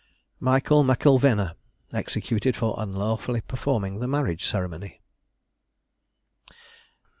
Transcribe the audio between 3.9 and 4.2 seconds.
THE